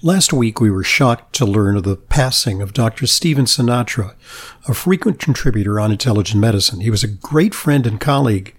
[0.00, 3.08] Last week, we were shocked to learn of the passing of Dr.
[3.08, 4.14] Stephen Sinatra,
[4.68, 6.80] a frequent contributor on intelligent medicine.
[6.80, 8.54] He was a great friend and colleague,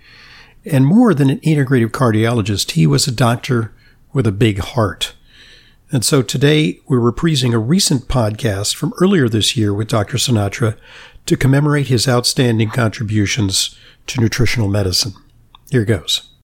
[0.66, 3.74] and more than an integrative cardiologist, he was a doctor
[4.12, 5.16] with a big heart.
[5.94, 10.18] And so today, we're reprising a recent podcast from earlier this year with Dr.
[10.18, 10.78] Sinatra
[11.26, 15.14] to commemorate his outstanding contributions to nutritional medicine.
[15.72, 16.39] Here goes.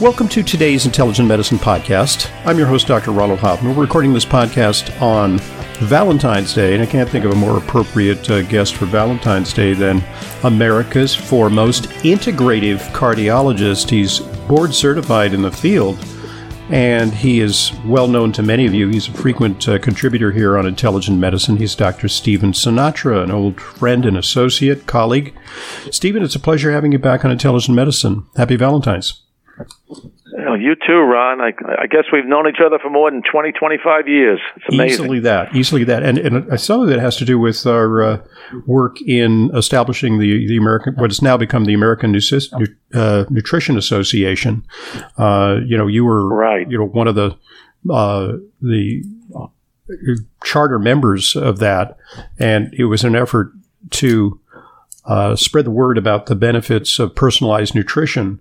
[0.00, 2.28] Welcome to today's Intelligent Medicine Podcast.
[2.44, 3.12] I'm your host, Dr.
[3.12, 3.76] Ronald Hoffman.
[3.76, 5.38] We're recording this podcast on
[5.86, 9.72] Valentine's Day, and I can't think of a more appropriate uh, guest for Valentine's Day
[9.72, 10.02] than
[10.42, 13.88] America's foremost integrative cardiologist.
[13.88, 16.04] He's board certified in the field,
[16.70, 18.88] and he is well known to many of you.
[18.88, 21.56] He's a frequent uh, contributor here on Intelligent Medicine.
[21.56, 22.08] He's Dr.
[22.08, 25.32] Stephen Sinatra, an old friend and associate, colleague.
[25.92, 28.26] Stephen, it's a pleasure having you back on Intelligent Medicine.
[28.36, 29.23] Happy Valentine's.
[30.58, 31.40] You too, Ron.
[31.40, 31.52] I,
[31.82, 34.40] I, guess we've known each other for more than 20, 25 years.
[34.56, 35.04] It's amazing.
[35.04, 35.54] Easily that.
[35.54, 36.02] Easily that.
[36.02, 38.24] And, and some of it has to do with our uh,
[38.66, 43.76] work in establishing the, the American, what has now become the American Nutrition, uh, Nutrition
[43.78, 44.66] Association.
[45.16, 46.68] Uh, you know, you were, right.
[46.68, 47.36] you know, one of the,
[47.90, 49.04] uh, the
[50.42, 51.96] charter members of that.
[52.38, 53.52] And it was an effort
[53.90, 54.40] to
[55.06, 58.40] uh, spread the word about the benefits of personalized nutrition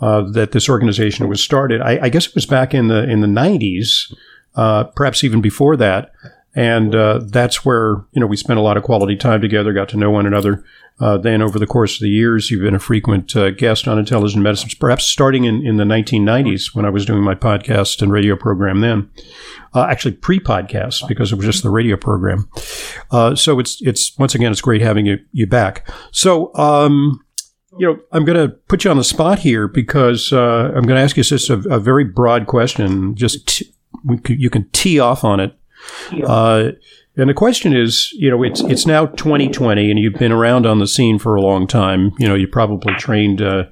[0.00, 1.80] uh, that this organization was started.
[1.80, 4.14] I, I, guess it was back in the in the 90s,
[4.54, 6.12] uh, perhaps even before that.
[6.54, 9.88] And uh, that's where you know we spent a lot of quality time together, got
[9.90, 10.62] to know one another.
[11.00, 13.98] Uh, then, over the course of the years, you've been a frequent uh, guest on
[13.98, 18.12] Intelligent Medicine, perhaps starting in, in the 1990s when I was doing my podcast and
[18.12, 19.10] radio program then.
[19.74, 22.48] Uh, actually, pre-podcast because it was just the radio program.
[23.10, 25.88] Uh, so it's it's once again it's great having you you back.
[26.12, 26.54] So.
[26.54, 27.20] Um,
[27.76, 30.94] you know, I'm going to put you on the spot here because uh, I'm going
[30.94, 33.16] to ask you just a, a very broad question.
[33.16, 33.74] Just t-
[34.28, 35.56] you can tee off on it.
[36.24, 36.70] Uh,
[37.16, 40.80] and the question is, you know, it's it's now 2020, and you've been around on
[40.80, 42.12] the scene for a long time.
[42.18, 43.64] You know, you probably trained, uh,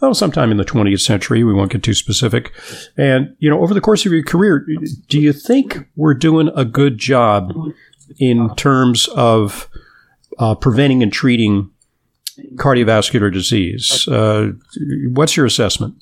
[0.00, 1.42] well, sometime in the 20th century.
[1.42, 2.52] We won't get too specific.
[2.96, 4.64] And you know, over the course of your career,
[5.08, 7.52] do you think we're doing a good job
[8.18, 9.68] in terms of
[10.38, 11.70] uh, preventing and treating
[12.54, 14.06] cardiovascular disease?
[14.06, 14.52] Uh,
[15.10, 15.96] what's your assessment?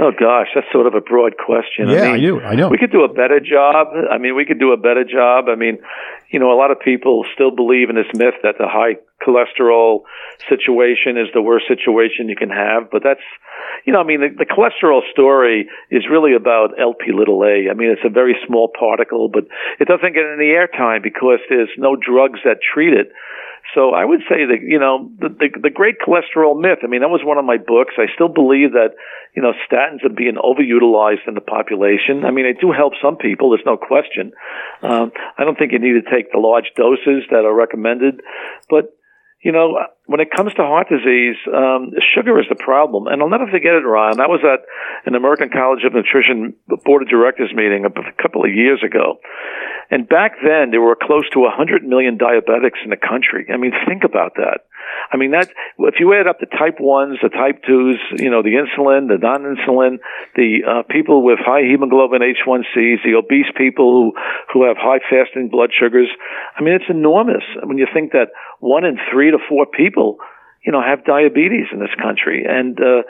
[0.00, 1.88] Oh gosh, that's sort of a broad question.
[1.88, 2.52] Yeah, I, mean, I.
[2.52, 2.68] I know.
[2.68, 3.88] We could do a better job.
[4.10, 5.44] I mean, we could do a better job.
[5.52, 5.76] I mean,
[6.30, 10.08] you know, a lot of people still believe in this myth that the high cholesterol
[10.48, 13.20] situation is the worst situation you can have, but that's,
[13.84, 17.68] you know, I mean, the, the cholesterol story is really about LP little a.
[17.68, 19.44] I mean, it's a very small particle, but
[19.78, 23.12] it doesn't get any airtime because there's no drugs that treat it.
[23.74, 26.82] So I would say that you know the, the the great cholesterol myth.
[26.82, 27.94] I mean, that was one of my books.
[27.98, 28.98] I still believe that
[29.36, 32.24] you know statins are being overutilized in the population.
[32.26, 33.50] I mean, they do help some people.
[33.50, 34.32] There's no question.
[34.82, 38.20] Um, I don't think you need to take the large doses that are recommended,
[38.68, 38.90] but
[39.40, 43.06] you know, when it comes to heart disease, um, sugar is the problem.
[43.06, 44.20] And I'll never forget it, Ron.
[44.20, 44.68] I was at
[45.06, 46.54] an American College of Nutrition
[46.84, 49.16] Board of Directors meeting a couple of years ago.
[49.90, 53.46] And back then, there were close to 100 million diabetics in the country.
[53.52, 54.62] I mean, think about that.
[55.10, 58.42] I mean, that, if you add up the type 1s, the type 2s, you know,
[58.42, 59.98] the insulin, the non-insulin,
[60.36, 64.12] the uh, people with high hemoglobin A1Cs, the obese people who,
[64.52, 66.08] who have high fasting blood sugars,
[66.56, 68.30] I mean, it's enormous when you think that
[68.60, 70.18] one in three to four people,
[70.64, 72.46] you know, have diabetes in this country.
[72.48, 73.02] And, uh,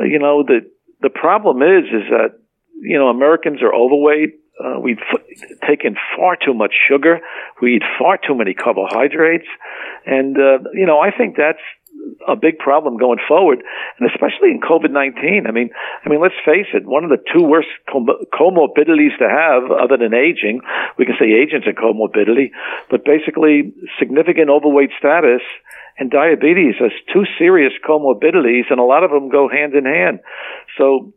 [0.00, 0.64] you know, the,
[1.02, 2.40] the problem is, is that,
[2.80, 5.00] you know, Americans are overweight uh, we've
[5.66, 7.20] taken far too much sugar.
[7.60, 9.48] We eat far too many carbohydrates.
[10.06, 11.62] And, uh, you know, I think that's
[12.26, 13.62] a big problem going forward,
[13.98, 15.46] and especially in COVID-19.
[15.46, 15.70] I mean,
[16.04, 16.84] I mean, let's face it.
[16.84, 20.60] One of the two worst com- comorbidities to have, other than aging,
[20.98, 22.50] we can say aging's a comorbidity,
[22.90, 25.42] but basically significant overweight status
[25.98, 30.20] and diabetes as two serious comorbidities, and a lot of them go hand in hand.
[30.78, 31.12] So,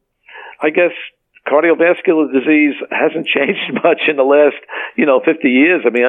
[0.61, 0.91] I guess
[1.47, 4.57] cardiovascular disease hasn't changed much in the last,
[4.95, 5.83] you know, 50 years.
[5.85, 6.03] I mean,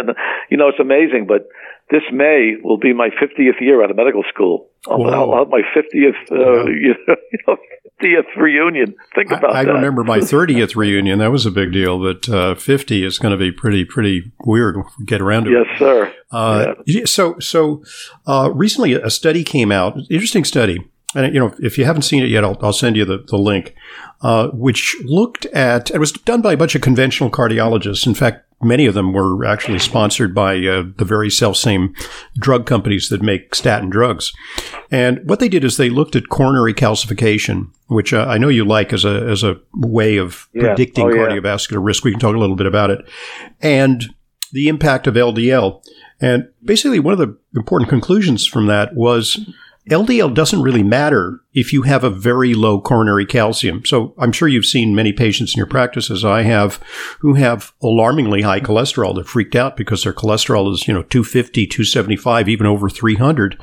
[0.51, 1.49] you know, it's amazing, but
[1.91, 4.69] this May will be my 50th year out of medical school.
[4.89, 6.95] I'll, I'll have my 50th, uh, you
[7.47, 7.57] know,
[8.03, 8.95] 50th reunion.
[9.15, 9.71] Think about I, I that.
[9.71, 11.19] I remember my 30th reunion.
[11.19, 14.75] That was a big deal, but uh, 50 is going to be pretty, pretty weird
[14.75, 15.79] to get around to yes, it.
[15.79, 16.15] sir.
[16.31, 17.05] Uh, yeah.
[17.05, 17.85] So, so
[18.27, 22.23] uh, recently a study came out, interesting study and you know, if you haven't seen
[22.23, 23.75] it yet, I'll, I'll send you the, the link,
[24.21, 28.07] uh, which looked at, it was done by a bunch of conventional cardiologists.
[28.07, 31.95] In fact, many of them were actually sponsored by uh, the very self same
[32.39, 34.33] drug companies that make statin drugs.
[34.91, 38.65] And what they did is they looked at coronary calcification, which uh, I know you
[38.65, 40.63] like as a as a way of yeah.
[40.63, 41.79] predicting oh, cardiovascular yeah.
[41.83, 42.05] risk.
[42.05, 43.01] We can talk a little bit about it,
[43.61, 44.05] and
[44.53, 45.83] the impact of LDL.
[46.19, 49.39] And basically, one of the important conclusions from that was
[49.89, 53.85] LDL doesn't really matter if you have a very low coronary calcium.
[53.85, 56.81] So I'm sure you've seen many patients in your practice, as I have,
[57.21, 59.15] who have alarmingly high cholesterol.
[59.15, 63.61] They're freaked out because their cholesterol is, you know, 250, 275, even over 300.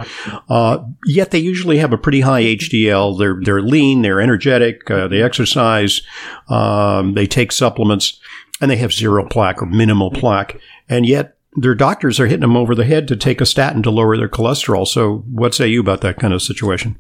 [0.47, 3.19] Uh, yet they usually have a pretty high HDL.
[3.19, 6.01] They're, they're lean, they're energetic, uh, they exercise,
[6.47, 8.19] um, they take supplements,
[8.61, 10.57] and they have zero plaque or minimal plaque.
[10.87, 13.91] And yet their doctors are hitting them over the head to take a statin to
[13.91, 14.87] lower their cholesterol.
[14.87, 16.99] So, what say you about that kind of situation?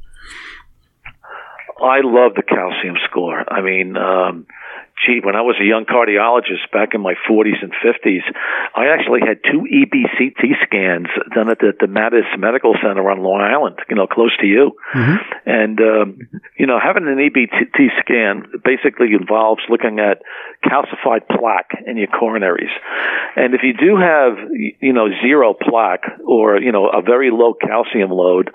[1.81, 3.43] I love the calcium score.
[3.51, 4.47] I mean, um,
[5.05, 8.23] gee, when I was a young cardiologist back in my 40s and 50s,
[8.75, 13.41] I actually had two EBCT scans done at the, the Mattis Medical Center on Long
[13.41, 14.71] Island, you know, close to you.
[14.93, 15.49] Mm-hmm.
[15.49, 16.17] And, um,
[16.57, 20.21] you know, having an EBCT scan basically involves looking at
[20.63, 22.71] calcified plaque in your coronaries.
[23.35, 24.37] And if you do have,
[24.79, 28.49] you know, zero plaque or, you know, a very low calcium load,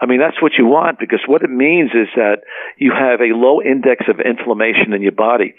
[0.00, 2.42] I mean, that's what you want because what it means is that
[2.76, 5.54] you have a low index of inflammation in your body.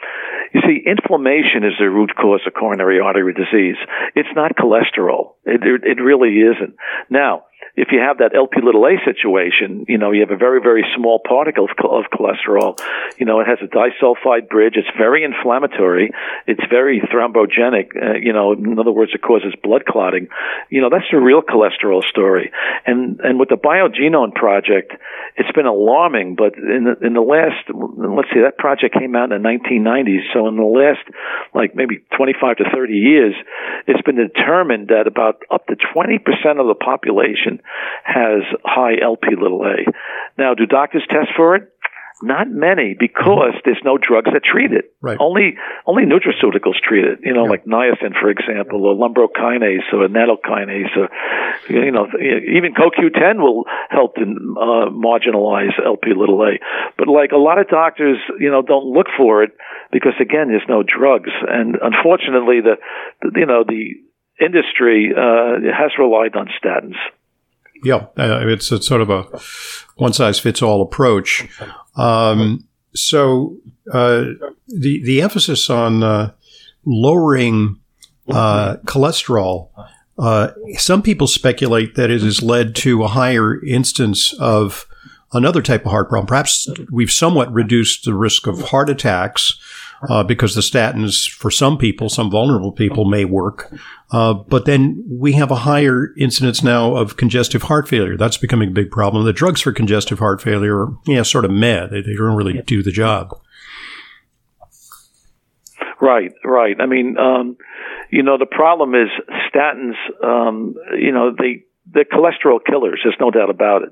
[0.54, 3.78] You see, inflammation is the root cause of coronary artery disease.
[4.16, 5.36] It's not cholesterol.
[5.46, 6.76] It, it really isn't.
[7.10, 7.46] Now,
[7.76, 10.86] if you have that LP little a situation, you know, you have a very, very
[10.96, 12.80] small particle of, of cholesterol.
[13.18, 14.76] You know, it has a disulfide bridge.
[14.78, 16.12] It's very inflammatory.
[16.46, 17.98] It's very thrombogenic.
[17.98, 20.28] Uh, you know, in other words, it causes blood clotting.
[20.70, 22.52] You know, that's the real cholesterol story.
[22.86, 24.94] And, and with the Biogenome project,
[25.36, 29.32] it's been alarming, but in the, in the last, let's see, that project came out
[29.32, 30.30] in the 1990s.
[30.32, 31.02] So in the last,
[31.56, 33.34] like maybe 25 to 30 years,
[33.88, 36.22] it's been determined that about up to 20%
[36.62, 37.63] of the population
[38.04, 39.92] has high LP little a.
[40.38, 41.70] Now, do doctors test for it?
[42.24, 44.96] Not many because there's no drugs that treat it.
[45.02, 45.18] Right.
[45.20, 47.20] Only only nutraceuticals treat it.
[47.22, 47.50] You know, yeah.
[47.50, 51.10] like niacin, for example, or lumbrokinase, or nattokinase, or
[51.68, 56.64] you know, even CoQ10 will help to uh, marginalize LP little a.
[56.98, 59.52] But like a lot of doctors, you know, don't look for it
[59.92, 62.78] because again, there's no drugs, and unfortunately, the,
[63.22, 64.00] the you know the
[64.40, 66.96] industry uh, has relied on statins.
[67.84, 69.24] Yeah, uh, it's, it's sort of a
[69.98, 71.48] one size fits all approach.
[71.96, 73.58] Um, so
[73.92, 74.26] uh,
[74.68, 76.32] the the emphasis on uh,
[76.86, 77.80] lowering
[78.30, 79.70] uh, cholesterol.
[80.18, 84.86] Uh, some people speculate that it has led to a higher instance of
[85.34, 86.28] another type of heart problem.
[86.28, 89.60] Perhaps we've somewhat reduced the risk of heart attacks
[90.10, 93.72] uh, because the statins, for some people, some vulnerable people, may work.
[94.12, 98.18] Uh, but then we have a higher incidence now of congestive heart failure.
[98.18, 99.26] That's becoming a big problem.
[99.26, 101.88] The drugs for congestive heart failure are, yeah, sort of meh.
[101.88, 103.40] They, they don't really do the job.
[106.02, 106.76] Right, right.
[106.82, 107.58] I mean, um,
[108.12, 109.08] you know, the problem is
[109.50, 113.00] statins, um, you know, they, they're cholesterol killers.
[113.04, 113.90] There's no doubt about it.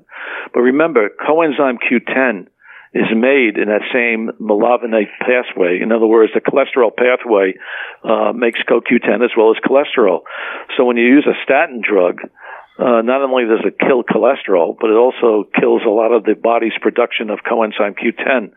[0.52, 2.48] But remember, coenzyme Q10
[2.94, 5.80] is made in that same malevolent pathway.
[5.80, 7.54] In other words, the cholesterol pathway
[8.04, 10.20] uh, makes CoQ10 as well as cholesterol.
[10.76, 12.20] So when you use a statin drug,
[12.78, 16.34] uh, not only does it kill cholesterol, but it also kills a lot of the
[16.34, 18.52] body's production of coenzyme Q10.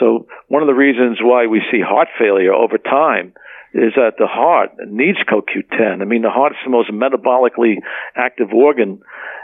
[0.00, 3.32] So one of the reasons why we see heart failure over time
[3.74, 6.02] is that the heart needs CoQ10.
[6.02, 7.76] I mean, the heart is the most metabolically
[8.16, 9.02] active organ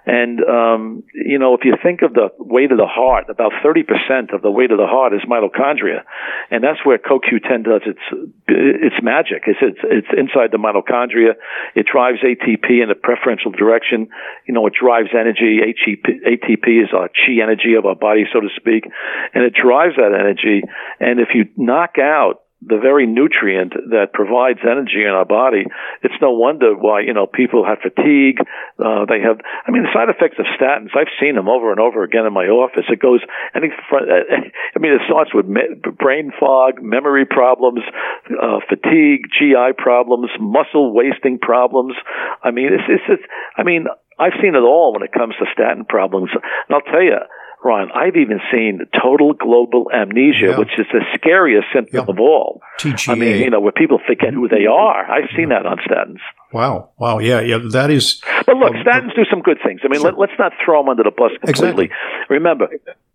[0.09, 4.33] and, um, you know, if you think of the weight of the heart, about 30%
[4.33, 6.01] of the weight of the heart is mitochondria.
[6.51, 8.01] And that's where CoQ10 does its,
[8.49, 9.45] its magic.
[9.45, 11.37] It's, it's, it's inside the mitochondria.
[11.77, 14.09] It drives ATP in a preferential direction.
[14.49, 15.61] You know, it drives energy.
[15.61, 18.89] ATP is our chi energy of our body, so to speak.
[19.35, 20.65] And it drives that energy.
[21.01, 25.63] And if you knock out the very nutrient that provides energy in our body.
[26.03, 28.43] It's no wonder why you know people have fatigue.
[28.79, 30.91] Uh, they have, I mean, the side effects of statins.
[30.99, 32.85] I've seen them over and over again in my office.
[32.91, 33.21] It goes,
[33.55, 37.81] I think, I mean, it starts with brain fog, memory problems,
[38.27, 41.95] uh, fatigue, GI problems, muscle wasting problems.
[42.43, 43.87] I mean, it's, it's, it's I mean,
[44.19, 46.31] I've seen it all when it comes to statin problems.
[46.35, 47.23] And I'll tell you,
[47.65, 50.59] Ron, I've even seen total global amnesia, Yeah.
[50.59, 52.13] which is the scariest symptom Yeah.
[52.13, 52.63] of all.
[52.79, 53.13] TGA.
[53.13, 55.05] I mean, you know, where people forget who they are.
[55.11, 56.21] I've seen that on statins.
[56.53, 56.91] wow.
[56.99, 57.19] Wow.
[57.19, 57.41] Yeah.
[57.41, 57.59] Yeah.
[57.73, 58.23] That is.
[58.47, 59.81] But look, Um, statins do some good things.
[59.85, 60.11] I mean, Sure.
[60.13, 61.87] let, let's not throw them under the bus completely.
[61.87, 61.91] Exactly.
[62.29, 62.69] Remember,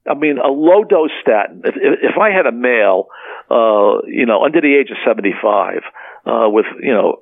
[0.09, 1.61] I mean, a low dose statin.
[1.63, 3.07] If, if if I had a male,
[3.49, 5.81] uh, you know, under the age of seventy five,
[6.25, 7.19] uh, with you know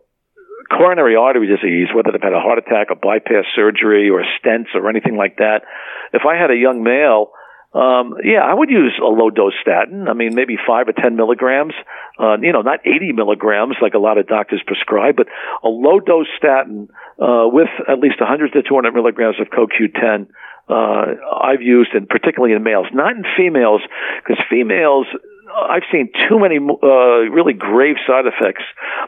[0.72, 4.90] coronary artery disease, whether they've had a heart attack, a bypass surgery, or stents, or
[4.90, 5.62] anything like that,
[6.13, 7.32] if I had a young male.
[7.74, 10.10] Um, yeah, I would use a low dose statin.
[10.10, 11.74] I mean, maybe five or ten milligrams.
[12.20, 15.28] Uh, you know, not 80 milligrams like a lot of doctors prescribe, but
[15.63, 20.28] a low dose statin uh, with at least 100 to 200 milligrams of CoQ10.
[20.68, 23.82] Uh, I've used, and particularly in males, not in females,
[24.22, 25.08] because females
[25.55, 28.63] I've seen too many uh, really grave side effects,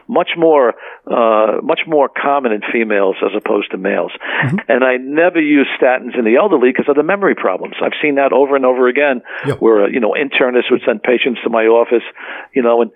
[0.08, 0.74] much more
[1.06, 4.12] uh, much more common in females as opposed to males.
[4.44, 4.56] Mm-hmm.
[4.68, 7.74] And I never use statins in the elderly because of the memory problems.
[7.82, 9.60] I've seen that over and over again, Yep.
[9.60, 12.04] where uh, you know internists would send patients to my office,
[12.54, 12.90] you know, and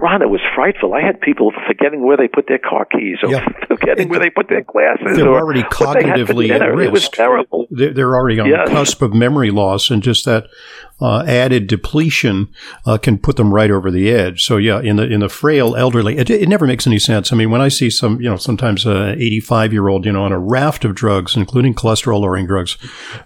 [0.00, 0.94] Ron, it was frightful.
[0.94, 3.44] I had people forgetting where they put their car keys or Yeah.
[3.66, 6.80] forgetting where they put their glasses They're or already what they cognitively at dinner.
[6.80, 7.66] It was terrible.
[7.70, 8.68] They're, they're already on Yes.
[8.68, 10.46] the cusp of memory loss, and just that
[11.00, 12.48] uh, added depletion
[12.84, 14.44] uh, can put them right over the edge.
[14.44, 17.32] So yeah, in the in the frail elderly, it, it never makes any sense.
[17.32, 20.24] I mean, when I see some, you know, sometimes a 85 year old, you know,
[20.24, 22.76] on a raft of drugs, including cholesterol lowering drugs,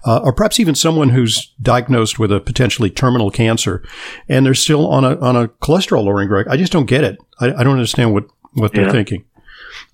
[0.07, 3.83] uh, or perhaps even someone who's diagnosed with a potentially terminal cancer,
[4.29, 7.19] and they're still on a on a cholesterol lowering drug, I just don't get it.
[7.41, 8.93] I, I don't understand what what they're Yeah.
[8.93, 9.25] thinking.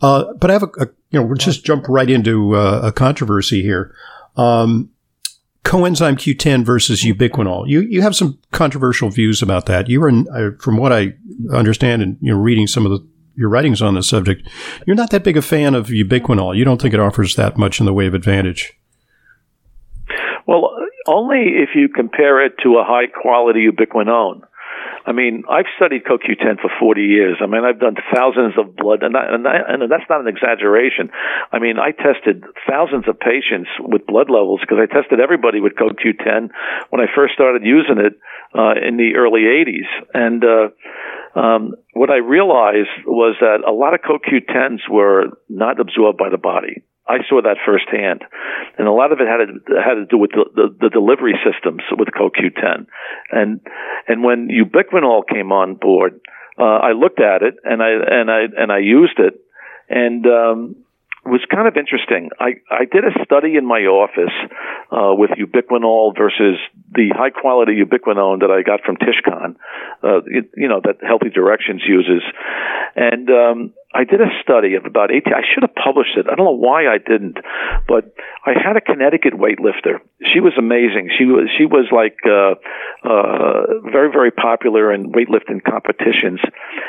[0.03, 2.93] Uh, but I have a, a you know, we'll just jump right into uh, a
[2.93, 3.95] controversy here.
[4.37, 4.91] Um,
[5.69, 7.69] coenzyme Q10 versus ubiquinol.
[7.69, 9.89] You you have some controversial views about that.
[9.89, 11.13] You uh, from what I
[11.53, 13.07] understand, and you know, reading some of the
[13.37, 14.49] your writings on this subject,
[14.87, 16.57] you're not that big a fan of ubiquinol.
[16.57, 18.73] You don't think it offers that much in the way of advantage.
[20.47, 20.71] Well,
[21.07, 24.41] only if you compare it to a high quality ubiquinone.
[25.09, 27.39] I mean, I've studied CoQ10 for 40 years.
[27.41, 30.29] I mean, I've done thousands of blood, and, I, and, I, and that's not an
[30.29, 31.09] exaggeration.
[31.51, 35.81] I mean, I tested thousands of patients with blood levels because I tested everybody with
[35.81, 36.53] CoQ10
[36.91, 38.21] when I first started using it
[38.53, 39.89] uh, in the early 80s.
[40.13, 46.19] And uh, um, what I realized was that a lot of CoQ10s were not absorbed
[46.19, 46.85] by the body.
[47.09, 48.23] I saw that firsthand,
[48.77, 51.39] and a lot of it had to had to do with the, the, the delivery
[51.41, 52.87] systems with CoQ10,
[53.33, 53.61] and
[54.07, 56.21] and when ubiquinol came on board,
[56.59, 59.41] uh, I looked at it and I and I and I used it,
[59.89, 60.77] and um,
[61.25, 62.31] it was kind of interesting.
[62.39, 64.35] I I did a study in my office
[64.93, 66.57] uh, with ubiquinol versus
[66.93, 69.57] the high quality ubiquinone that I got from Tishcon,
[70.03, 72.23] uh, you, you know that Healthy Directions uses,
[72.97, 75.35] and um, I did a study of about 18.
[75.35, 76.27] I should have published it.
[76.31, 77.39] I don't know why I didn't,
[77.89, 78.15] but
[78.47, 79.99] I had a Connecticut weightlifter.
[80.23, 81.11] She was amazing.
[81.19, 82.55] She was she was like uh,
[83.03, 86.39] uh, very very popular in weightlifting competitions.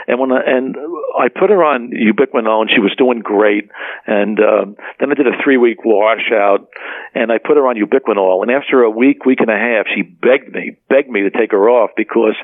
[0.07, 0.77] And when I, and
[1.17, 3.69] I put her on ubiquinone, she was doing great.
[4.05, 6.69] And um, then I did a three week washout,
[7.15, 8.43] and I put her on ubiquinol.
[8.43, 11.51] And after a week, week and a half, she begged me, begged me to take
[11.53, 12.37] her off because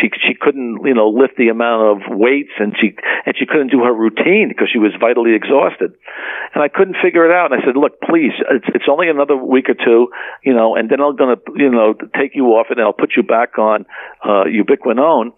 [0.00, 2.96] she she couldn't you know lift the amount of weights, and she
[3.26, 5.92] and she couldn't do her routine because she was vitally exhausted.
[6.54, 7.50] And I couldn't figure it out.
[7.50, 10.08] And I said, look, please, it's, it's only another week or two,
[10.42, 13.12] you know, and then I'm going to, you know, take you off and I'll put
[13.16, 13.84] you back on
[14.22, 15.34] uh, ubiquinone.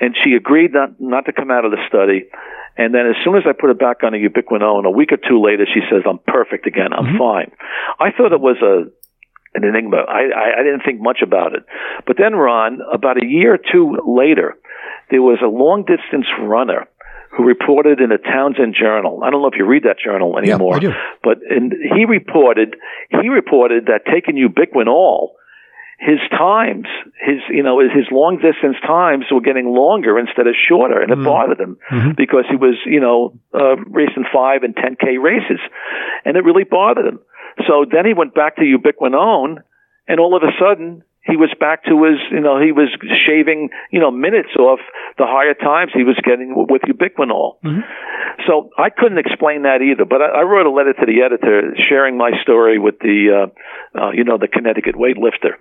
[0.00, 2.26] And she agreed not, not to come out of the study.
[2.76, 5.18] And then as soon as I put her back on a ubiquinone, a week or
[5.18, 6.92] two later, she says, I'm perfect again.
[6.92, 7.52] I'm fine.
[7.98, 8.88] I thought it was a,
[9.54, 9.98] an enigma.
[9.98, 11.64] I, I, I didn't think much about it.
[12.06, 14.56] But then, Ron, about a year or two later,
[15.10, 16.88] there was a long distance runner
[17.32, 19.22] who reported in a Townsend journal.
[19.24, 20.92] I don't know if you read that journal anymore, I do.
[21.22, 22.76] but in, he reported
[23.22, 25.28] he reported that taking ubiquinol,
[25.98, 26.86] his times,
[27.24, 31.22] his you know his long distance times were getting longer instead of shorter, and it
[31.22, 32.16] bothered him Mhm.
[32.16, 35.60] because he was you know uh, racing five and ten k races,
[36.24, 37.20] and it really bothered him.
[37.68, 39.58] So then he went back to ubiquinone,
[40.08, 42.88] and all of a sudden he was back to his, you know, he was
[43.26, 44.80] shaving, you know, minutes off
[45.16, 47.56] the higher times he was getting with ubiquinol.
[48.46, 51.74] So I couldn't explain that either, but I, I wrote a letter to the editor
[51.88, 53.48] sharing my story with the,
[53.94, 55.54] uh, uh, you know, the Connecticut weightlifter,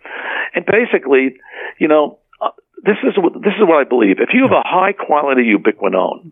[0.56, 1.38] and basically,
[1.78, 2.50] you know, uh,
[2.84, 4.18] this is what this is what I believe.
[4.20, 6.32] If you have a high quality ubiquinone,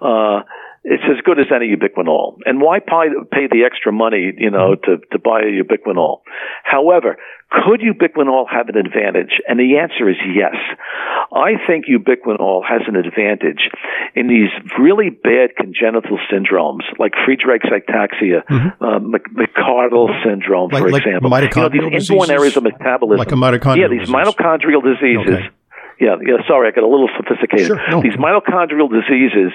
[0.00, 0.42] uh,
[0.84, 2.36] it's as good as any ubiquinol.
[2.44, 6.20] And why pay, pay the extra money, you know, to, to buy a ubiquinol?
[6.62, 7.16] However,
[7.50, 9.40] could ubiquinol have an advantage?
[9.48, 10.56] And the answer is yes.
[11.32, 13.70] I think ubiquinol has an advantage
[14.14, 18.84] in these really bad congenital syndromes like Friedreich's ataxia, mm-hmm.
[18.84, 21.30] uh, McArdle syndrome, like, for like example.
[21.30, 23.18] Mitochondrial you know, these inborn errors of metabolism.
[23.18, 24.14] Like a mitochondrial Yeah, these disease.
[24.14, 25.34] mitochondrial diseases.
[25.34, 25.48] Okay.
[26.04, 26.44] Yeah, yeah.
[26.46, 27.68] Sorry, I got a little sophisticated.
[27.72, 28.02] Sure, no.
[28.04, 29.52] These mitochondrial diseases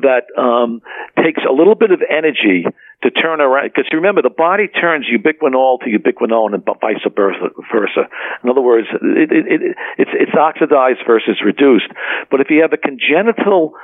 [0.00, 0.80] that um,
[1.22, 2.64] takes a little bit of energy
[3.02, 3.68] to turn around.
[3.68, 8.02] Because remember, the body turns ubiquinol to ubiquinone and vice versa.
[8.42, 8.88] In other words,
[9.22, 9.60] it, it, it,
[9.98, 11.90] it's it's oxidized versus reduced.
[12.30, 13.74] But if you have a congenital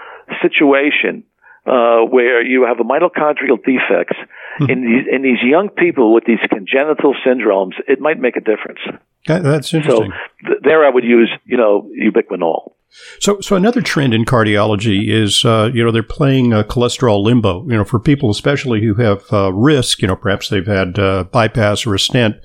[0.43, 1.25] situation
[1.67, 4.17] uh, where you have a mitochondrial defects
[4.59, 4.71] Hmm.
[4.71, 8.81] in these in these young people with these congenital syndromes, it might make a difference.
[9.27, 10.13] That- that's So interesting.
[10.47, 12.73] th- there, I would use you know ubiquinol.
[13.19, 17.63] So, so another trend in cardiology is, uh, you know, they're playing uh, cholesterol limbo.
[17.65, 21.25] You know, for people especially who have uh, risk, you know, perhaps they've had uh,
[21.25, 22.37] bypass or a stent,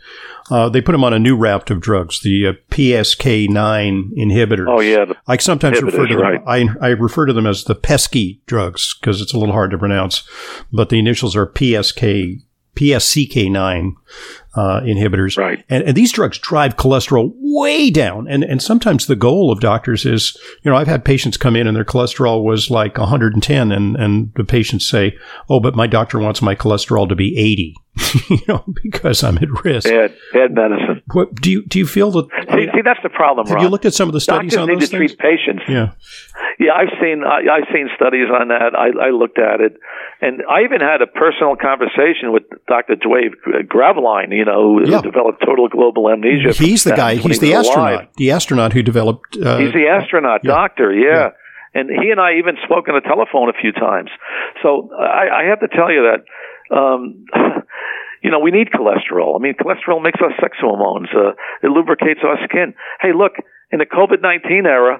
[0.49, 4.65] uh, they put them on a new raft of drugs, the uh, PSK9 inhibitors.
[4.67, 6.23] Oh yeah, I sometimes refer to them.
[6.25, 9.71] Inhibitors, I, I refer to them as the pesky drugs because it's a little hard
[9.71, 10.27] to pronounce,
[10.73, 12.41] but the initials are PSK
[12.75, 13.91] PSCK9
[14.53, 15.37] uh, inhibitors.
[15.37, 15.63] Right.
[15.69, 18.27] And, and these drugs drive cholesterol way down.
[18.27, 21.67] And, and sometimes the goal of doctors is, you know, I've had patients come in
[21.67, 25.17] and their cholesterol was like 110 and, and the patients say,
[25.49, 27.75] oh, but my doctor wants my cholesterol to be 80,
[28.29, 29.87] you know, because I'm at risk.
[29.87, 31.01] bad bad medicine.
[31.13, 33.63] What, do you, do you feel that, See, see, that's the problem, have Ron.
[33.63, 35.13] you looked at some of the studies Doctors on need to things?
[35.15, 35.63] treat patients.
[35.67, 35.91] Yeah.
[36.59, 38.75] Yeah, I've seen I, I've seen studies on that.
[38.77, 39.77] I, I looked at it,
[40.21, 42.95] and I even had a personal conversation with Dr.
[42.97, 43.33] Duane
[43.65, 44.29] Graveline.
[44.41, 45.01] You know, who Yeah.
[45.11, 46.51] developed total global amnesia.
[46.57, 47.77] He's the guy, he he's the was alive.
[48.01, 50.51] astronaut, the astronaut who developed, uh, He's the astronaut yeah.
[50.57, 51.29] doctor, yeah.
[51.77, 54.09] And he and I even spoke on the telephone a few times.
[54.63, 56.19] So I, I have to tell you that,
[56.75, 57.01] um,
[58.25, 59.37] you know, we need cholesterol.
[59.37, 61.09] I mean, cholesterol makes us sex hormones.
[61.15, 61.31] Uh,
[61.63, 62.73] it lubricates our skin.
[62.99, 63.33] Hey, look,
[63.71, 64.99] in the COVID-19 era,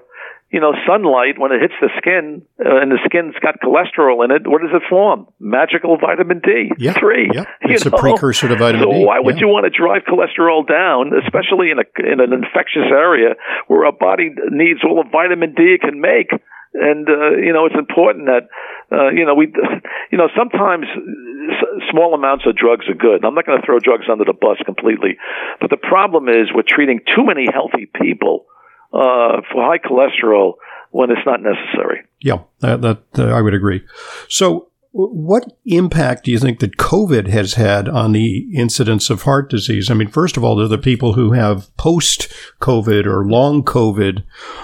[0.51, 4.31] you know, sunlight, when it hits the skin, uh, and the skin's got cholesterol in
[4.31, 5.27] it, what does it form?
[5.39, 6.71] Magical vitamin D.
[6.77, 7.31] Yeah, Three.
[7.33, 7.47] yeah.
[7.63, 10.03] you It's a precursor to vitamin so D, So why would you want to drive
[10.03, 15.09] cholesterol down, especially in a in an infectious area where our body needs all the
[15.09, 16.35] vitamin D it can make?
[16.73, 18.51] And uh, you know, it's important that
[18.91, 19.55] uh, you know we,
[20.11, 23.23] you know, sometimes s- small amounts of drugs are good.
[23.23, 25.15] I'm not going to throw drugs under the bus completely,
[25.59, 28.50] but the problem is we're treating too many healthy people
[28.93, 30.53] uh, for high cholesterol
[30.91, 32.01] when it's not necessary.
[32.19, 33.81] Yeah, that, that uh, I would agree.
[34.27, 39.49] So, what impact do you think that COVID has had on the incidence of heart
[39.49, 39.89] disease?
[39.89, 42.27] I mean, first of all, there are the people who have post
[42.59, 44.23] COVID or long COVID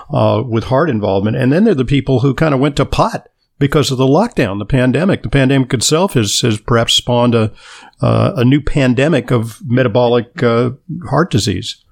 [0.10, 2.86] uh, with heart involvement, and then there are the people who kind of went to
[2.86, 5.24] pot because of the lockdown, the pandemic.
[5.24, 7.54] The pandemic itself has, has perhaps spawned a
[8.02, 10.72] uh, a new pandemic of metabolic uh,
[11.10, 11.84] heart disease.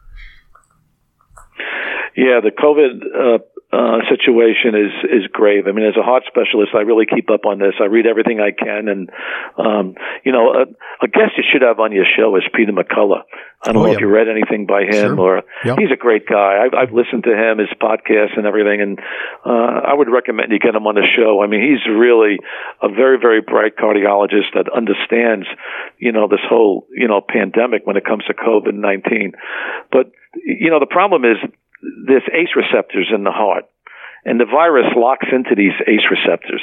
[2.16, 3.40] Yeah, the COVID uh,
[3.76, 5.68] uh, situation is is grave.
[5.68, 7.74] I mean, as a heart specialist, I really keep up on this.
[7.82, 9.10] I read everything I can, and
[9.58, 10.62] um, you know, a,
[11.04, 13.24] a guest you should have on your show is Peter McCullough.
[13.66, 13.96] I don't Oh, know yeah.
[13.96, 15.20] if you read anything by him, Sure.
[15.20, 15.76] or Yeah.
[15.78, 16.64] he's a great guy.
[16.64, 19.00] I've, I've listened to him, his podcast, and everything, and
[19.44, 21.42] uh, I would recommend you get him on the show.
[21.42, 22.38] I mean, he's really
[22.82, 25.48] a very, very bright cardiologist that understands,
[25.98, 29.34] you know, this whole, you know, pandemic when it comes to COVID nineteen.
[29.92, 30.12] But
[30.46, 31.38] you know, the problem is
[32.08, 33.66] there's ACE receptors in the heart,
[34.24, 36.62] and the virus locks into these ACE receptors.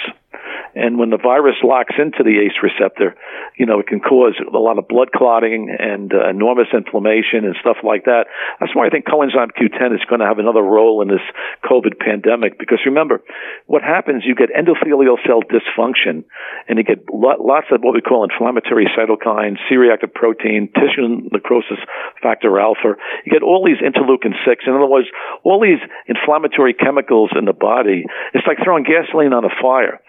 [0.74, 3.14] And when the virus locks into the ACE receptor,
[3.56, 7.56] you know, it can cause a lot of blood clotting and uh, enormous inflammation and
[7.60, 8.26] stuff like that.
[8.60, 11.24] That's why I think coenzyme Q10 is going to have another role in this
[11.64, 12.58] COVID pandemic.
[12.58, 13.20] Because remember,
[13.66, 16.24] what happens, you get endothelial cell dysfunction
[16.68, 21.78] and you get lots of what we call inflammatory cytokines, C-reactive protein, tissue necrosis
[22.22, 22.96] factor alpha.
[23.24, 24.64] You get all these interleukin 6.
[24.66, 25.08] In other words,
[25.44, 28.04] all these inflammatory chemicals in the body.
[28.34, 30.00] It's like throwing gasoline on a fire.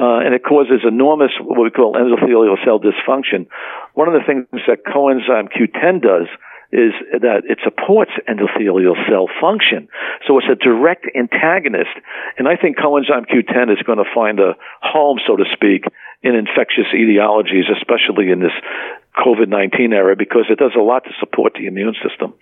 [0.00, 3.46] Uh, and it causes enormous, what we call endothelial cell dysfunction.
[3.92, 6.26] One of the things that coenzyme Q10 does
[6.72, 9.88] is that it supports endothelial cell function.
[10.26, 11.90] So it's a direct antagonist.
[12.38, 15.84] And I think coenzyme Q10 is going to find a home, so to speak,
[16.22, 18.52] in infectious etiologies, especially in this
[19.16, 22.34] COVID-19 era, because it does a lot to support the immune system.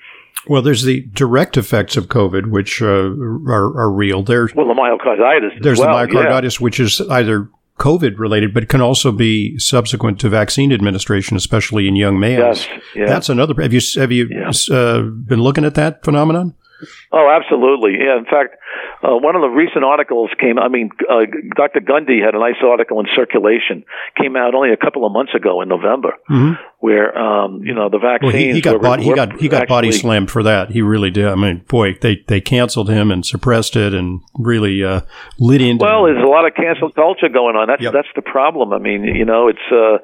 [0.46, 4.22] Well, there's the direct effects of COVID, which uh, are, are real.
[4.22, 5.62] There's Well, the myocarditis.
[5.62, 10.28] there's well, the myocarditis, which is either COVID related, but can also be subsequent to
[10.28, 12.66] vaccine administration, especially in young males.
[12.66, 13.06] Yes, yeah.
[13.06, 13.54] That's another.
[13.62, 14.50] Have you have you Yeah.
[14.76, 16.54] uh, been looking at that phenomenon?
[17.12, 17.98] Oh, absolutely.
[17.98, 18.18] Yeah.
[18.18, 18.56] In fact,
[19.02, 20.58] uh, one of the recent articles came.
[20.58, 21.80] I mean, uh, Dr.
[21.80, 23.84] Gundry had a nice article in Circulation.
[24.16, 26.60] Came out only a couple of months ago in November, mm-hmm.
[26.80, 28.32] where um, you know the vaccines.
[28.32, 30.70] Well, he, he, got body, he got he got actually, body slammed for that.
[30.70, 31.26] He really did.
[31.26, 35.02] I mean, boy, they they canceled him and suppressed it and really uh,
[35.38, 35.84] lit into.
[35.84, 37.68] Well, there's a lot of cancel culture going on.
[37.68, 37.92] That's yep.
[37.92, 38.72] that's the problem.
[38.72, 39.58] I mean, you know, it's.
[39.70, 39.98] Uh,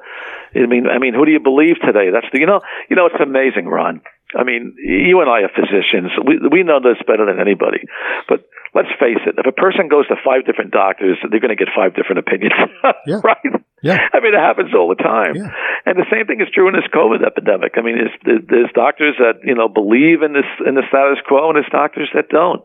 [0.55, 2.11] I mean, I mean, who do you believe today?
[2.11, 4.01] That's the you know, you know, it's amazing, Ron.
[4.35, 6.11] I mean, you and I are physicians.
[6.19, 7.87] We we know this better than anybody.
[8.27, 8.43] But
[8.75, 11.71] let's face it: if a person goes to five different doctors, they're going to get
[11.71, 12.53] five different opinions,
[13.07, 13.23] yeah.
[13.23, 13.51] right?
[13.81, 14.01] Yeah.
[14.11, 15.39] I mean, it happens all the time.
[15.39, 15.49] Yeah.
[15.85, 17.79] And the same thing is true in this COVID epidemic.
[17.79, 21.49] I mean, there's, there's doctors that you know believe in this in the status quo,
[21.49, 22.61] and there's doctors that don't.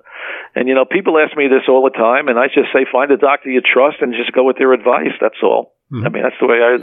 [0.59, 3.11] And you know, people ask me this all the time, and I just say, find
[3.15, 5.15] a doctor you trust and just go with their advice.
[5.23, 5.79] That's all.
[5.93, 6.07] Mm-hmm.
[6.07, 6.77] I mean, that's the way I.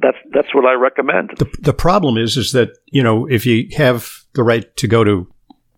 [0.00, 1.32] That's that's what I recommend.
[1.36, 5.04] The the problem is, is that you know, if you have the right to go
[5.04, 5.26] to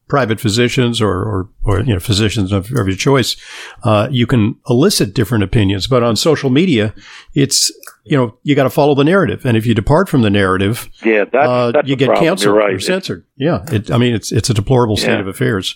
[0.09, 3.37] private physicians or, or, or you know physicians of, of your choice,
[3.85, 5.87] uh, you can elicit different opinions.
[5.87, 6.95] But on social media,
[7.35, 7.73] it's
[8.05, 10.91] you know you got to follow the narrative, and if you depart from the narrative,
[11.03, 12.27] yeah, that's, uh, that's you get problem.
[12.27, 12.75] canceled right.
[12.75, 13.25] or censored.
[13.37, 15.21] Yeah, it, I mean it's it's a deplorable state yeah.
[15.21, 15.75] of affairs,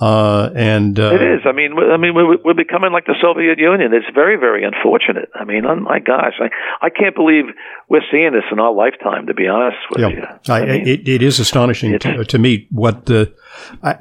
[0.00, 1.40] uh, and uh, it is.
[1.44, 3.92] I mean, I mean we're, we're becoming like the Soviet Union.
[3.92, 5.28] It's very very unfortunate.
[5.34, 6.48] I mean, oh my gosh, I
[6.84, 7.44] I can't believe
[7.90, 9.26] we're seeing this in our lifetime.
[9.26, 10.08] To be honest with yeah.
[10.08, 13.32] you, I, I mean, it, it is astonishing to, to, me what the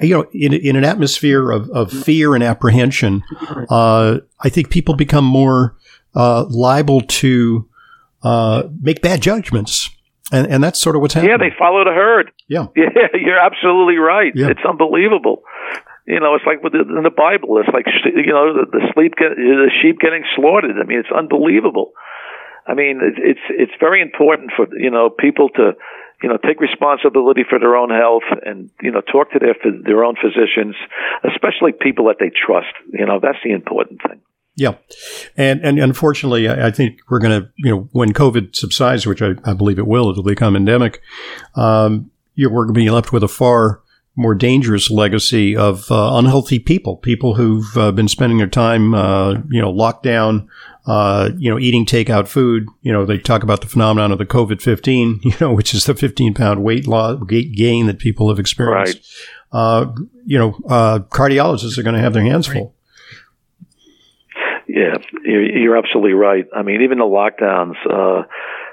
[0.02, 3.24] you know in in an atmosphere of, of fear and apprehension,
[3.70, 5.76] uh, I think people become more
[6.16, 7.68] uh, liable to
[8.24, 9.90] uh, make bad judgments.
[10.32, 11.32] And, and that's sort of what's happening.
[11.32, 12.32] Yeah, they follow the herd.
[12.48, 12.68] Yeah.
[12.76, 14.32] Yeah, you're absolutely right.
[14.34, 14.50] Yeah.
[14.50, 15.44] It's unbelievable.
[16.08, 17.58] You know, it's like with the, in the Bible.
[17.60, 20.78] It's like you know the, the sleep get, the sheep getting slaughtered.
[20.82, 21.94] I mean, it's unbelievable.
[22.68, 25.74] I mean, it's it's it's very important for you know people to
[26.26, 30.04] you know take responsibility for their own health and you know talk to their their
[30.04, 30.76] own physicians,
[31.24, 32.74] especially people that they trust.
[32.92, 34.22] You know, that's the important thing.
[34.56, 34.74] Yeah,
[35.38, 39.36] and and unfortunately, I, think we're going to you know when COVID subsides, which I,
[39.44, 41.00] I believe it will, it'll become endemic.
[41.54, 43.84] Um, we're going to be left with a far
[44.16, 49.34] more dangerous legacy of uh, unhealthy people, people who've uh, been spending their time, uh,
[49.50, 50.50] you know, locked down,
[50.86, 52.68] uh, you know, eating takeout food.
[52.82, 55.86] You know, they talk about the phenomenon of the COVID 15, you know, which is
[55.86, 58.98] the 15 pound weight loss gain that people have experienced.
[59.54, 59.60] Right.
[59.60, 59.92] Uh,
[60.26, 62.76] you know, uh, cardiologists are going to have their hands full.
[64.68, 66.46] Yeah, you're, absolutely right.
[66.54, 68.24] I mean, even the lockdowns uh,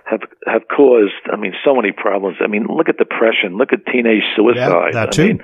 [0.05, 1.23] have have caused.
[1.33, 2.37] I mean, so many problems.
[2.41, 3.57] I mean, look at depression.
[3.57, 4.93] Look at teenage suicide.
[4.93, 5.23] Yeah, that too.
[5.23, 5.41] I mean,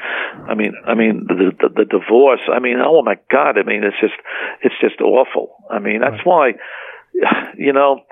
[0.49, 2.41] I mean, I mean the, the, the divorce.
[2.53, 3.59] I mean, oh my God.
[3.59, 4.19] I mean, it's just
[4.63, 5.57] it's just awful.
[5.71, 6.55] I mean, that's right.
[6.55, 8.03] why, you know,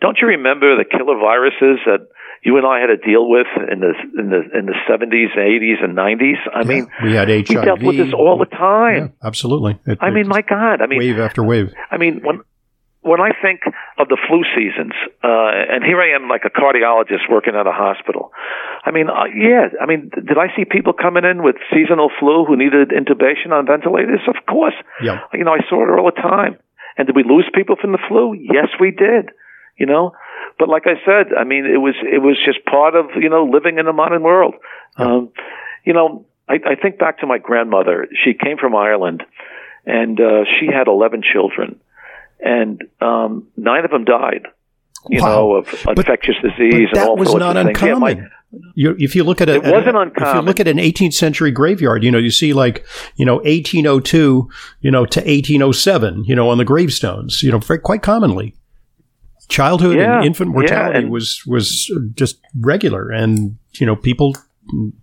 [0.00, 2.08] don't you remember the killer viruses that
[2.44, 5.78] you and I had to deal with in the in the in the seventies, eighties,
[5.80, 6.38] and nineties.
[6.52, 7.48] I yeah, mean, we had HIV.
[7.48, 9.14] We dealt with this all the time.
[9.22, 9.78] Yeah, absolutely.
[9.86, 10.82] It, I mean, my God.
[10.82, 11.72] I mean, wave after wave.
[11.90, 12.42] I mean, when
[13.02, 13.62] when I think
[13.98, 17.74] of the flu seasons, uh, and here I am like a cardiologist working at a
[17.74, 18.30] hospital.
[18.84, 19.74] I mean, uh, yeah.
[19.82, 23.66] I mean, did I see people coming in with seasonal flu who needed intubation on
[23.66, 24.22] ventilators?
[24.26, 24.74] Of course.
[25.02, 25.18] Yeah.
[25.34, 26.58] You know, I saw it all the time.
[26.96, 28.34] And did we lose people from the flu?
[28.34, 29.30] Yes, we did.
[29.78, 30.12] You know,
[30.58, 33.44] but like I said, I mean, it was it was just part of you know
[33.50, 34.54] living in the modern world.
[34.96, 35.30] Um,
[35.84, 38.06] you know, I, I think back to my grandmother.
[38.22, 39.22] She came from Ireland,
[39.86, 41.80] and uh, she had eleven children,
[42.42, 44.46] and um, nine of them died.
[45.08, 45.28] You wow.
[45.28, 47.82] know, of but, infectious disease and all sorts of things.
[47.82, 48.24] Yeah, my,
[48.74, 50.28] you, if you look at a, it wasn't a, uncommon.
[50.28, 53.36] If you look at an 18th century graveyard, you know, you see like, you know,
[53.36, 54.48] 1802,
[54.80, 58.54] you know, to 1807, you know, on the gravestones, you know, very, quite commonly
[59.52, 64.34] childhood yeah, and infant mortality yeah, and was was just regular, and you know people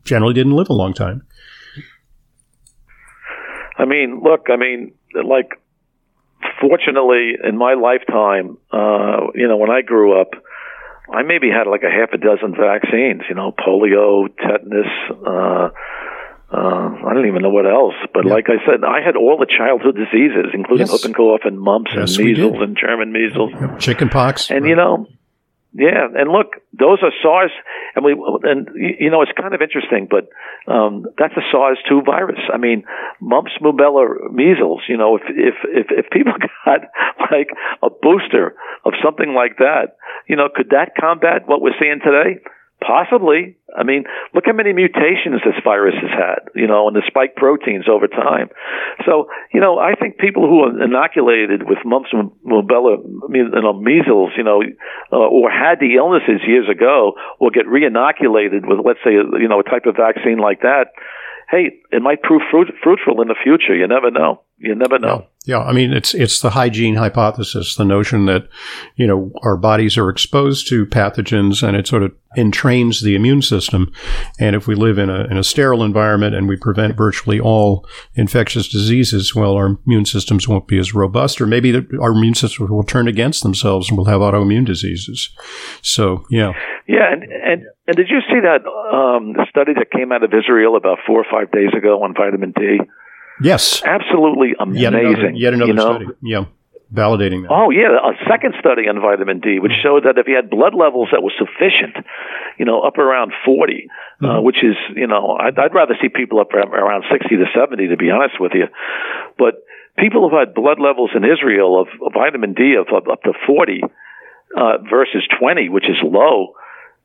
[0.04, 1.26] generally didn't live a long time.
[3.78, 5.62] I mean, look, I mean, like,
[6.62, 10.30] fortunately, in my lifetime, uh, you know, when I grew up,
[11.12, 13.24] I maybe had like a half a dozen vaccines.
[13.30, 14.88] You know, polio, tetanus.
[15.26, 15.70] Uh,
[16.52, 18.34] uh, I don't even know what else, but yeah.
[18.34, 20.92] like I said, I had all the childhood diseases, including yes.
[20.92, 23.78] whooping cough and mumps yes, and measles and German measles, yep.
[23.78, 24.70] chicken pox, and right.
[24.70, 25.06] you know,
[25.74, 27.52] yeah, and look, those are SARS,
[27.96, 30.28] and we and you know it's kind of interesting, but
[30.72, 32.40] um, that's a SARS-2 virus.
[32.52, 32.86] I mean,
[33.22, 34.82] mumps, rubella, measles.
[34.90, 36.34] You know, if if if, if people
[36.66, 36.82] got
[37.30, 37.50] like
[37.84, 42.42] a booster of something like that, you know, could that combat what we're seeing today?
[42.80, 43.58] Possibly.
[43.76, 47.36] I mean, look how many mutations this virus has had, you know, and the spike
[47.36, 48.50] proteins over time.
[49.06, 53.74] So, you know, I think people who are inoculated with mumps and rubella, you know,
[53.74, 54.64] measles, you know,
[55.12, 59.60] uh, or had the illnesses years ago, will get re-inoculated with, let's say, you know,
[59.60, 60.96] a type of vaccine like that,
[61.52, 63.76] hey, it might prove fruit, fruitful in the future.
[63.76, 64.42] You never know.
[64.62, 65.26] You never know.
[65.46, 65.60] Yeah.
[65.60, 68.50] yeah, I mean, it's it's the hygiene hypothesis, the notion that
[68.98, 73.42] you know our bodies are exposed to pathogens, and it sort of entrains the immune
[73.42, 73.92] system.
[74.38, 77.88] And if we live in a in a sterile environment and we prevent virtually all
[78.16, 82.36] infectious diseases, well, our immune systems won't be as robust, or maybe the, our immune
[82.36, 85.30] systems will turn against themselves and we'll have autoimmune diseases.
[85.82, 86.52] So, yeah.
[86.86, 90.76] Yeah, and and, and did you see that um, study that came out of Israel
[90.76, 92.80] about four or five days ago on vitamin D?
[93.42, 93.82] Yes.
[93.84, 94.82] Absolutely amazing.
[94.82, 95.96] Yet another, yet another you know?
[95.96, 96.06] study.
[96.22, 96.46] Yeah.
[96.90, 97.54] Validating that.
[97.54, 100.74] Oh yeah, a second study on vitamin D, which showed that if you had blood
[100.74, 101.94] levels that were sufficient,
[102.58, 104.26] you know, up around 40, uh, mm-hmm.
[104.26, 107.94] uh, which is, you know, I'd, I'd rather see people up around 60 to 70,
[107.94, 108.66] to be honest with you.
[109.38, 109.62] But
[110.02, 113.38] people who've had blood levels in Israel of, of vitamin D of, of up to
[113.46, 113.86] 40
[114.58, 116.58] uh, versus 20, which is low,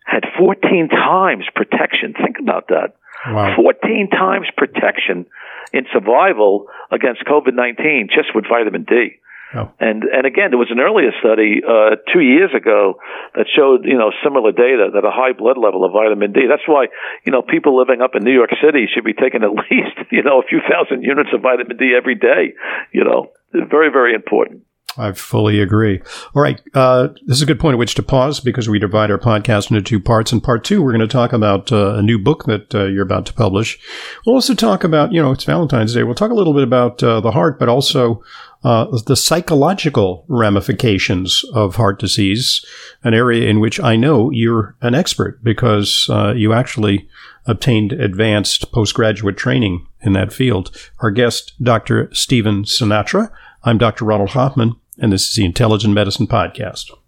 [0.07, 2.15] had 14 times protection.
[2.17, 2.97] Think about that.
[3.27, 3.57] Wow.
[3.57, 5.27] 14 times protection
[5.73, 9.19] in survival against COVID 19 just with vitamin D.
[9.55, 9.71] Oh.
[9.79, 12.99] And and again, there was an earlier study uh, two years ago
[13.39, 16.51] that showed you know similar data that a high blood level of vitamin D.
[16.51, 16.91] That's why
[17.25, 20.23] you know people living up in New York City should be taking at least you
[20.27, 22.59] know a few thousand units of vitamin D every day.
[22.91, 24.67] You know, very very important.
[24.97, 26.01] I fully agree.
[26.35, 26.61] All right.
[26.73, 29.71] Uh, this is a good point at which to pause because we divide our podcast
[29.71, 30.33] into two parts.
[30.33, 33.03] In part two, we're going to talk about uh, a new book that uh, you're
[33.03, 33.79] about to publish.
[34.25, 36.05] We'll also talk about, you know, it's Valentine's Day.
[36.05, 38.23] We'll talk a little bit about uh, the heart, but also
[38.63, 42.65] uh, the psychological ramifications of heart disease,
[43.03, 47.09] an area in which I know you're an expert because uh, you actually
[47.47, 50.75] obtained advanced postgraduate training in that field.
[51.01, 52.09] Our guest, Dr.
[52.15, 53.31] Stephen Sinatra.
[53.65, 54.05] I'm Dr.
[54.05, 56.91] Ronald Hoffman and this is the Intelligent Medicine Podcast.